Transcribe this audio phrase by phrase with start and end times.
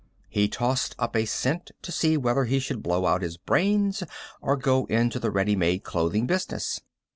[0.29, 4.01] He tossed up a cent to see whether he should blow out his brains
[4.41, 6.81] or go into the ready made clothing business.